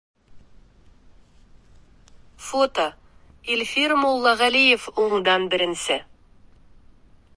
Фото: 2.45 2.85
Илфир 3.57 3.95
Муллағәлиев 4.05 4.89
уңдан 5.05 5.47
беренсе. 5.55 5.99